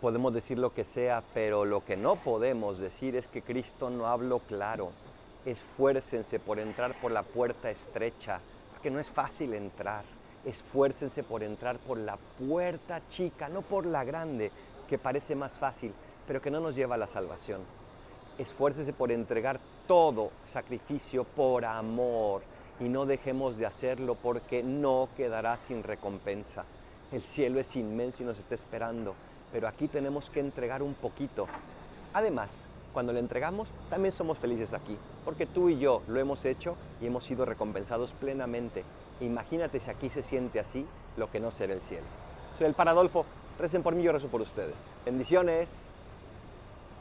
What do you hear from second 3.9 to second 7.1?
habló claro. Esfuércense por entrar